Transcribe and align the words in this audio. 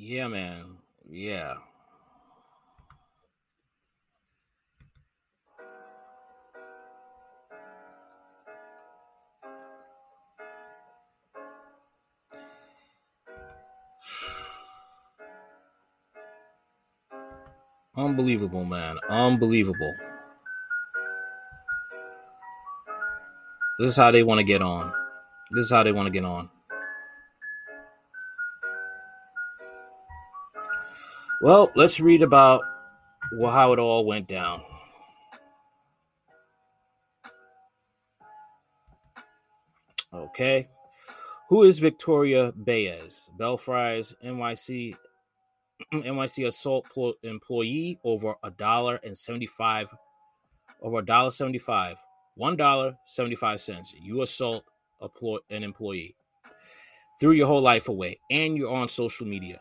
Yeah, 0.00 0.28
man. 0.28 0.76
Yeah. 1.10 1.54
Unbelievable, 17.96 18.64
man. 18.64 18.98
Unbelievable. 19.10 19.94
This 23.80 23.88
is 23.88 23.96
how 23.96 24.12
they 24.12 24.22
want 24.22 24.38
to 24.38 24.44
get 24.44 24.62
on. 24.62 24.92
This 25.50 25.64
is 25.64 25.72
how 25.72 25.82
they 25.82 25.90
want 25.90 26.06
to 26.06 26.12
get 26.12 26.24
on. 26.24 26.50
Well, 31.40 31.70
let's 31.76 32.00
read 32.00 32.22
about 32.22 32.62
how 33.40 33.72
it 33.72 33.78
all 33.78 34.04
went 34.04 34.26
down. 34.26 34.62
Okay. 40.12 40.66
Who 41.48 41.62
is 41.62 41.78
Victoria 41.78 42.52
Baez? 42.56 43.30
Belle 43.38 43.56
Fries 43.56 44.14
NYC 44.24 44.94
NYC 45.92 46.46
assault 46.46 46.86
employee 47.22 47.98
over 48.02 48.34
a 48.42 48.50
dollar 48.50 48.98
and 49.04 49.16
75 49.16 49.88
over 50.82 50.98
a 50.98 51.04
dollar 51.04 51.30
75 51.30 51.96
one 52.34 52.56
dollar 52.56 52.96
75 53.06 53.60
cents 53.60 53.94
you 54.00 54.22
assault 54.22 54.64
an 55.50 55.62
employee 55.62 56.16
threw 57.20 57.30
your 57.30 57.46
whole 57.46 57.62
life 57.62 57.88
away 57.88 58.18
and 58.28 58.56
you're 58.56 58.74
on 58.74 58.88
social 58.88 59.26
media 59.26 59.60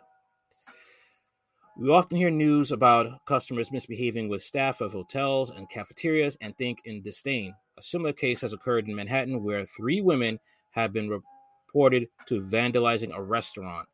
we 1.79 1.89
often 1.89 2.17
hear 2.17 2.29
news 2.29 2.71
about 2.71 3.23
customers 3.25 3.71
misbehaving 3.71 4.27
with 4.27 4.41
staff 4.41 4.81
of 4.81 4.91
hotels 4.91 5.51
and 5.51 5.69
cafeterias 5.69 6.37
and 6.41 6.57
think 6.57 6.79
in 6.85 7.01
disdain 7.01 7.53
a 7.77 7.83
similar 7.83 8.13
case 8.13 8.41
has 8.41 8.53
occurred 8.53 8.87
in 8.87 8.95
manhattan 8.95 9.43
where 9.43 9.65
three 9.65 10.01
women 10.01 10.39
have 10.71 10.91
been 10.91 11.09
reported 11.09 12.07
to 12.25 12.41
vandalizing 12.41 13.15
a 13.15 13.21
restaurant 13.21 13.87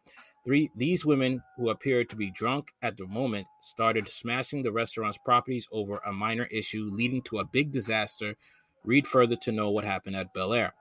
Three, 0.45 0.69
these 0.75 1.05
women, 1.05 1.41
who 1.55 1.69
appeared 1.69 2.09
to 2.09 2.17
be 2.17 2.29
drunk 2.29 2.73
at 2.81 2.97
the 2.97 3.07
moment, 3.07 3.47
started 3.61 4.09
smashing 4.09 4.61
the 4.61 4.73
restaurant's 4.73 5.17
properties 5.17 5.69
over 5.71 6.01
a 6.05 6.11
minor 6.11 6.45
issue, 6.51 6.89
leading 6.91 7.21
to 7.23 7.39
a 7.39 7.45
big 7.45 7.71
disaster. 7.71 8.35
Read 8.83 9.07
further 9.07 9.37
to 9.37 9.53
know 9.53 9.69
what 9.69 9.85
happened 9.85 10.17
at 10.17 10.33
Bel 10.33 10.53
Air. 10.53 10.73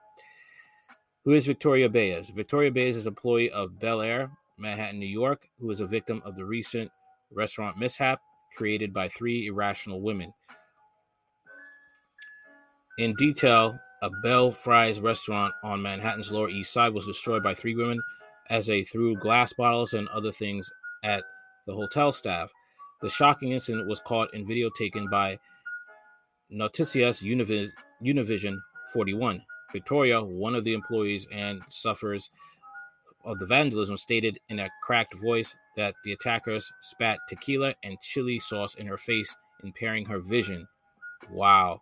Who 1.23 1.31
is 1.31 1.45
Victoria 1.45 1.87
Baez? 1.87 2.29
Victoria 2.29 2.71
Baez 2.71 2.97
is 2.97 3.07
employee 3.07 3.51
of 3.51 3.79
Bel 3.79 4.01
Air, 4.01 4.31
Manhattan, 4.63 4.99
New 4.99 5.05
York, 5.05 5.47
who 5.59 5.69
is 5.69 5.81
a 5.81 5.85
victim 5.85 6.21
of 6.25 6.35
the 6.35 6.45
recent 6.45 6.89
restaurant 7.31 7.77
mishap 7.77 8.19
created 8.55 8.93
by 8.93 9.07
three 9.07 9.47
irrational 9.47 10.01
women. 10.01 10.33
In 12.97 13.13
detail, 13.15 13.77
a 14.01 14.09
Belle 14.21 14.51
Fries 14.51 14.99
restaurant 14.99 15.53
on 15.63 15.81
Manhattan's 15.81 16.31
Lower 16.31 16.49
East 16.49 16.73
Side 16.73 16.93
was 16.93 17.05
destroyed 17.05 17.43
by 17.43 17.53
three 17.53 17.75
women 17.75 18.01
as 18.49 18.65
they 18.65 18.83
threw 18.83 19.15
glass 19.15 19.53
bottles 19.53 19.93
and 19.93 20.07
other 20.09 20.31
things 20.31 20.71
at 21.03 21.23
the 21.67 21.73
hotel 21.73 22.11
staff. 22.11 22.51
The 23.01 23.09
shocking 23.09 23.51
incident 23.51 23.87
was 23.87 23.99
caught 23.99 24.33
in 24.33 24.47
video 24.47 24.69
taken 24.77 25.09
by 25.09 25.39
Noticias 26.51 27.23
Univ- 27.23 27.71
Univision 28.03 28.57
41. 28.93 29.43
Victoria, 29.71 30.21
one 30.23 30.55
of 30.55 30.63
the 30.63 30.73
employees 30.73 31.27
and 31.31 31.61
sufferers 31.67 32.29
of 33.25 33.39
the 33.39 33.45
vandalism, 33.45 33.97
stated 33.97 34.39
in 34.49 34.59
a 34.59 34.69
cracked 34.81 35.15
voice 35.15 35.55
that 35.75 35.95
the 36.03 36.13
attackers 36.13 36.71
spat 36.81 37.19
tequila 37.27 37.73
and 37.83 37.99
chili 38.01 38.39
sauce 38.39 38.75
in 38.75 38.87
her 38.87 38.97
face, 38.97 39.35
impairing 39.63 40.05
her 40.05 40.19
vision. 40.19 40.67
Wow. 41.31 41.81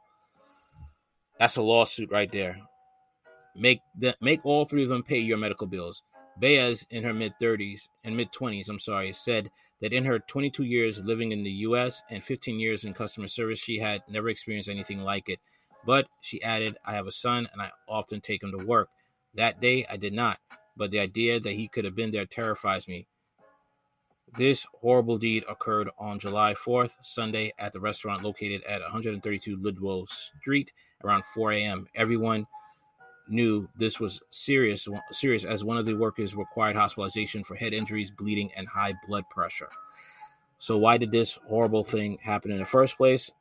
That's 1.39 1.55
a 1.55 1.61
lawsuit 1.61 2.11
right 2.11 2.31
there. 2.31 2.57
Make 3.55 3.79
the, 3.97 4.15
make 4.21 4.45
all 4.45 4.65
three 4.65 4.83
of 4.83 4.89
them 4.89 5.03
pay 5.03 5.19
your 5.19 5.37
medical 5.37 5.67
bills. 5.67 6.03
Baez, 6.39 6.85
in 6.89 7.03
her 7.03 7.13
mid 7.13 7.33
30s 7.41 7.87
and 8.03 8.15
mid 8.15 8.31
20s, 8.31 8.69
I'm 8.69 8.79
sorry, 8.79 9.11
said 9.11 9.49
that 9.81 9.93
in 9.93 10.05
her 10.05 10.19
22 10.19 10.63
years 10.63 11.03
living 11.03 11.31
in 11.31 11.43
the 11.43 11.51
US 11.51 12.01
and 12.09 12.23
15 12.23 12.59
years 12.59 12.85
in 12.85 12.93
customer 12.93 13.27
service, 13.27 13.59
she 13.59 13.79
had 13.79 14.01
never 14.07 14.29
experienced 14.29 14.69
anything 14.69 14.99
like 14.99 15.27
it. 15.27 15.39
But 15.85 16.07
she 16.21 16.41
added, 16.43 16.77
I 16.85 16.93
have 16.93 17.07
a 17.07 17.11
son 17.11 17.47
and 17.51 17.61
I 17.61 17.71
often 17.87 18.21
take 18.21 18.43
him 18.43 18.57
to 18.57 18.65
work. 18.65 18.89
That 19.33 19.59
day, 19.59 19.85
I 19.89 19.97
did 19.97 20.13
not, 20.13 20.39
but 20.77 20.91
the 20.91 20.99
idea 20.99 21.39
that 21.39 21.53
he 21.53 21.67
could 21.67 21.85
have 21.85 21.95
been 21.95 22.11
there 22.11 22.25
terrifies 22.25 22.87
me. 22.87 23.07
This 24.37 24.65
horrible 24.79 25.17
deed 25.17 25.43
occurred 25.49 25.89
on 25.99 26.19
July 26.19 26.53
4th, 26.53 26.95
Sunday, 27.01 27.51
at 27.59 27.73
the 27.73 27.79
restaurant 27.79 28.23
located 28.23 28.63
at 28.63 28.81
132 28.81 29.57
Ludlow 29.57 30.05
Street 30.05 30.71
around 31.03 31.25
4 31.25 31.51
a.m. 31.53 31.87
Everyone 31.95 32.47
knew 33.27 33.67
this 33.75 33.99
was 33.99 34.21
serious, 34.29 34.87
serious 35.11 35.43
as 35.43 35.63
one 35.63 35.77
of 35.77 35.85
the 35.85 35.95
workers 35.95 36.35
required 36.35 36.75
hospitalization 36.75 37.43
for 37.43 37.55
head 37.55 37.73
injuries, 37.73 38.11
bleeding, 38.11 38.51
and 38.55 38.67
high 38.67 38.93
blood 39.07 39.25
pressure. 39.29 39.69
So, 40.59 40.77
why 40.77 40.97
did 40.97 41.11
this 41.11 41.39
horrible 41.47 41.83
thing 41.83 42.17
happen 42.21 42.51
in 42.51 42.59
the 42.59 42.65
first 42.65 42.97
place? 42.97 43.31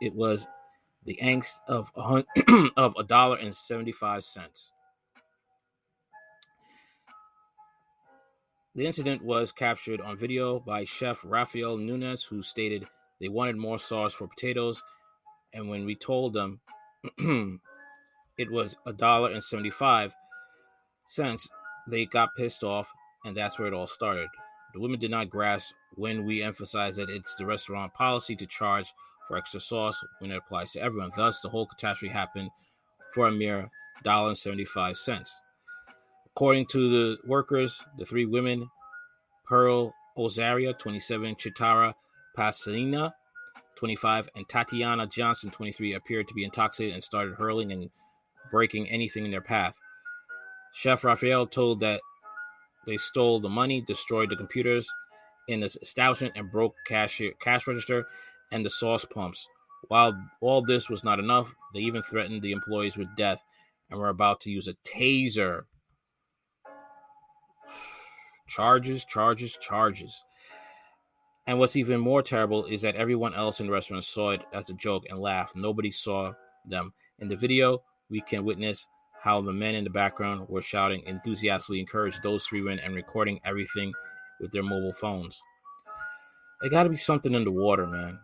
It 0.00 0.14
was 0.14 0.46
the 1.04 1.18
angst 1.22 1.54
of 1.66 1.90
a 1.96 2.24
of 2.76 2.94
a 2.96 3.02
dollar 3.02 3.36
and 3.36 3.54
seventy 3.54 3.92
five 3.92 4.24
cents. 4.24 4.72
The 8.76 8.84
incident 8.84 9.24
was 9.24 9.52
captured 9.52 10.02
on 10.02 10.18
video 10.18 10.60
by 10.60 10.84
chef 10.84 11.24
Rafael 11.24 11.78
Nunez, 11.78 12.24
who 12.24 12.42
stated 12.42 12.86
they 13.18 13.28
wanted 13.30 13.56
more 13.56 13.78
sauce 13.78 14.12
for 14.12 14.28
potatoes, 14.28 14.82
and 15.54 15.70
when 15.70 15.86
we 15.86 15.94
told 15.94 16.34
them 16.34 16.60
it 18.36 18.50
was 18.50 18.76
a 18.84 18.92
dollar 18.92 19.30
and 19.30 19.42
75 19.42 20.14
cents 21.06 21.48
they 21.88 22.04
got 22.04 22.36
pissed 22.36 22.62
off 22.64 22.92
and 23.24 23.34
that's 23.34 23.58
where 23.58 23.66
it 23.66 23.72
all 23.72 23.86
started. 23.86 24.28
The 24.74 24.80
women 24.80 25.00
did 25.00 25.10
not 25.10 25.30
grasp 25.30 25.72
when 25.94 26.26
we 26.26 26.42
emphasized 26.42 26.98
that 26.98 27.08
it's 27.08 27.34
the 27.36 27.46
restaurant 27.46 27.94
policy 27.94 28.36
to 28.36 28.46
charge 28.46 28.92
for 29.26 29.38
extra 29.38 29.60
sauce 29.60 30.04
when 30.18 30.30
it 30.30 30.36
applies 30.36 30.72
to 30.72 30.82
everyone. 30.82 31.12
Thus 31.16 31.40
the 31.40 31.48
whole 31.48 31.66
catastrophe 31.66 32.12
happened 32.12 32.50
for 33.14 33.26
a 33.28 33.32
mere 33.32 33.70
dollar 34.02 34.28
and 34.28 34.38
75 34.38 34.98
cents 34.98 35.40
according 36.36 36.66
to 36.66 36.90
the 36.90 37.16
workers 37.26 37.82
the 37.98 38.04
three 38.04 38.26
women 38.26 38.68
pearl 39.48 39.94
ozaria 40.18 40.76
27 40.78 41.34
chitara 41.36 41.94
pasadena 42.36 43.14
25 43.76 44.28
and 44.36 44.48
tatiana 44.48 45.06
johnson 45.06 45.50
23 45.50 45.94
appeared 45.94 46.28
to 46.28 46.34
be 46.34 46.44
intoxicated 46.44 46.94
and 46.94 47.02
started 47.02 47.34
hurling 47.34 47.72
and 47.72 47.90
breaking 48.50 48.88
anything 48.88 49.24
in 49.24 49.30
their 49.30 49.40
path. 49.40 49.78
Chef 50.72 51.04
Raphael 51.04 51.46
told 51.46 51.80
that 51.80 52.00
they 52.86 52.96
stole 52.96 53.40
the 53.40 53.48
money, 53.48 53.80
destroyed 53.80 54.30
the 54.30 54.36
computers 54.36 54.88
in 55.48 55.60
the 55.60 55.66
establishment, 55.82 56.34
and 56.36 56.50
broke 56.50 56.74
cash 56.86 57.20
register 57.66 58.06
and 58.52 58.64
the 58.64 58.70
sauce 58.70 59.04
pumps. 59.04 59.48
While 59.88 60.20
all 60.40 60.62
this 60.62 60.88
was 60.88 61.04
not 61.04 61.18
enough, 61.18 61.52
they 61.74 61.80
even 61.80 62.02
threatened 62.02 62.42
the 62.42 62.52
employees 62.52 62.96
with 62.96 63.14
death 63.16 63.42
and 63.90 63.98
were 63.98 64.08
about 64.08 64.40
to 64.42 64.50
use 64.50 64.68
a 64.68 64.74
taser. 64.86 65.62
Charges, 68.56 69.04
charges, 69.04 69.54
charges. 69.60 70.24
And 71.46 71.58
what's 71.58 71.76
even 71.76 72.00
more 72.00 72.22
terrible 72.22 72.64
is 72.64 72.80
that 72.80 72.96
everyone 72.96 73.34
else 73.34 73.60
in 73.60 73.66
the 73.66 73.72
restaurant 73.72 74.02
saw 74.02 74.30
it 74.30 74.40
as 74.54 74.70
a 74.70 74.72
joke 74.72 75.04
and 75.10 75.18
laughed. 75.18 75.54
Nobody 75.54 75.90
saw 75.90 76.32
them. 76.64 76.94
In 77.18 77.28
the 77.28 77.36
video, 77.36 77.82
we 78.08 78.22
can 78.22 78.46
witness 78.46 78.86
how 79.20 79.42
the 79.42 79.52
men 79.52 79.74
in 79.74 79.84
the 79.84 79.90
background 79.90 80.48
were 80.48 80.62
shouting 80.62 81.02
enthusiastically 81.04 81.80
encouraged 81.80 82.22
those 82.22 82.46
three 82.46 82.62
men 82.62 82.78
and 82.78 82.94
recording 82.94 83.40
everything 83.44 83.92
with 84.40 84.52
their 84.52 84.62
mobile 84.62 84.94
phones. 84.94 85.38
There 86.62 86.70
got 86.70 86.84
to 86.84 86.88
be 86.88 86.96
something 86.96 87.34
in 87.34 87.44
the 87.44 87.52
water, 87.52 87.86
man. 87.86 88.18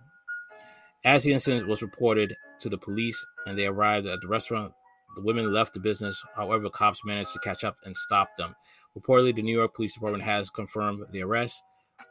As 1.04 1.24
the 1.24 1.34
incident 1.34 1.68
was 1.68 1.82
reported 1.82 2.34
to 2.60 2.70
the 2.70 2.78
police 2.78 3.22
and 3.44 3.58
they 3.58 3.66
arrived 3.66 4.06
at 4.06 4.22
the 4.22 4.28
restaurant, 4.28 4.72
the 5.14 5.22
women 5.22 5.52
left 5.52 5.74
the 5.74 5.80
business. 5.80 6.22
However, 6.34 6.70
cops 6.70 7.04
managed 7.04 7.34
to 7.34 7.38
catch 7.40 7.64
up 7.64 7.76
and 7.84 7.94
stop 7.94 8.30
them. 8.38 8.54
Reportedly, 8.98 9.34
the 9.34 9.42
New 9.42 9.56
York 9.56 9.74
Police 9.74 9.94
Department 9.94 10.24
has 10.24 10.50
confirmed 10.50 11.04
the 11.10 11.22
arrest 11.22 11.62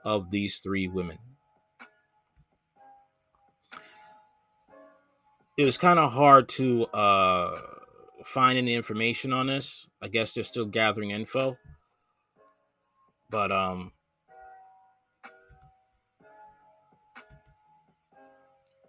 of 0.04 0.32
these 0.32 0.60
three 0.60 0.88
women. 0.88 1.18
it 5.62 5.66
was 5.66 5.78
kind 5.78 6.00
of 6.00 6.12
hard 6.12 6.50
to 6.50 6.86
uh, 6.88 7.60
find 8.26 8.58
any 8.58 8.74
information 8.74 9.32
on 9.32 9.48
this. 9.48 9.86
I 10.02 10.08
guess 10.08 10.34
they're 10.34 10.44
still 10.44 10.66
gathering 10.66 11.12
info, 11.12 11.58
but 13.30 13.52
um, 13.52 13.92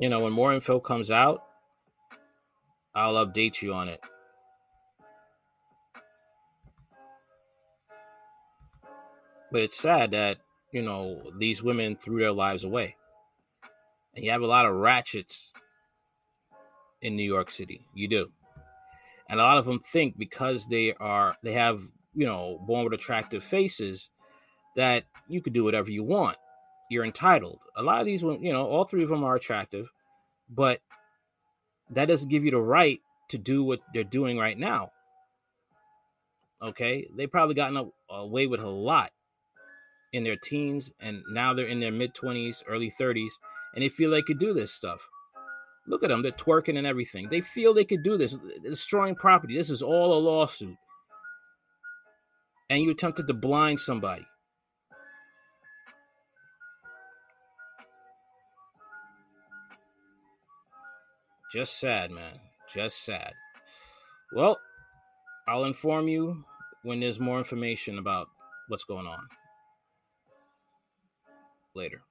you 0.00 0.08
know, 0.08 0.20
when 0.20 0.32
more 0.32 0.54
info 0.54 0.80
comes 0.80 1.10
out, 1.10 1.44
I'll 2.94 3.26
update 3.26 3.60
you 3.60 3.74
on 3.74 3.88
it. 3.88 4.00
But 9.52 9.60
it's 9.60 9.78
sad 9.78 10.12
that, 10.12 10.38
you 10.72 10.80
know, 10.80 11.20
these 11.38 11.62
women 11.62 11.96
threw 11.96 12.20
their 12.20 12.32
lives 12.32 12.64
away. 12.64 12.96
And 14.16 14.24
you 14.24 14.30
have 14.30 14.40
a 14.40 14.46
lot 14.46 14.64
of 14.64 14.74
ratchets 14.74 15.52
in 17.02 17.16
New 17.16 17.22
York 17.22 17.50
City. 17.50 17.86
You 17.94 18.08
do. 18.08 18.32
And 19.28 19.38
a 19.38 19.42
lot 19.42 19.58
of 19.58 19.66
them 19.66 19.78
think 19.78 20.18
because 20.18 20.66
they 20.66 20.94
are 20.94 21.36
they 21.42 21.52
have, 21.52 21.82
you 22.14 22.26
know, 22.26 22.58
born 22.66 22.84
with 22.84 22.94
attractive 22.94 23.44
faces 23.44 24.08
that 24.74 25.04
you 25.28 25.42
could 25.42 25.52
do 25.52 25.64
whatever 25.64 25.90
you 25.90 26.02
want. 26.02 26.38
You're 26.90 27.04
entitled. 27.04 27.58
A 27.76 27.82
lot 27.82 28.00
of 28.00 28.06
these 28.06 28.24
women, 28.24 28.42
you 28.42 28.52
know, 28.52 28.64
all 28.66 28.84
three 28.84 29.02
of 29.02 29.10
them 29.10 29.24
are 29.24 29.36
attractive, 29.36 29.90
but 30.48 30.80
that 31.90 32.06
doesn't 32.06 32.30
give 32.30 32.44
you 32.44 32.50
the 32.50 32.58
right 32.58 33.00
to 33.28 33.38
do 33.38 33.62
what 33.64 33.80
they're 33.92 34.04
doing 34.04 34.38
right 34.38 34.58
now. 34.58 34.92
Okay? 36.62 37.08
They 37.14 37.26
probably 37.26 37.54
gotten 37.54 37.90
away 38.10 38.46
with 38.46 38.60
a 38.60 38.68
lot 38.68 39.10
in 40.12 40.24
their 40.24 40.36
teens 40.36 40.92
and 41.00 41.22
now 41.30 41.54
they're 41.54 41.66
in 41.66 41.80
their 41.80 41.92
mid 41.92 42.14
20s, 42.14 42.62
early 42.68 42.92
30s 43.00 43.32
and 43.74 43.82
they 43.82 43.88
feel 43.88 44.10
they 44.10 44.22
could 44.22 44.38
do 44.38 44.52
this 44.52 44.72
stuff. 44.72 45.08
Look 45.86 46.04
at 46.04 46.08
them, 46.08 46.22
they're 46.22 46.32
twerking 46.32 46.78
and 46.78 46.86
everything. 46.86 47.28
They 47.30 47.40
feel 47.40 47.74
they 47.74 47.84
could 47.84 48.02
do 48.02 48.16
this, 48.16 48.36
destroying 48.62 49.16
property. 49.16 49.56
This 49.56 49.70
is 49.70 49.82
all 49.82 50.16
a 50.16 50.20
lawsuit. 50.20 50.76
And 52.70 52.82
you 52.82 52.90
attempted 52.90 53.26
to 53.26 53.34
blind 53.34 53.80
somebody. 53.80 54.24
Just 61.52 61.78
sad, 61.80 62.10
man. 62.10 62.32
Just 62.72 63.04
sad. 63.04 63.34
Well, 64.32 64.58
I'll 65.46 65.64
inform 65.64 66.08
you 66.08 66.44
when 66.82 67.00
there's 67.00 67.20
more 67.20 67.36
information 67.36 67.98
about 67.98 68.28
what's 68.68 68.84
going 68.84 69.06
on. 69.06 69.28
Later. 71.74 72.02